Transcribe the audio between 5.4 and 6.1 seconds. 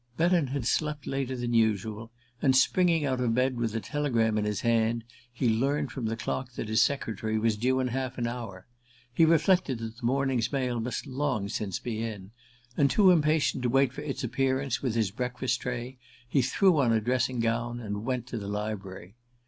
learned from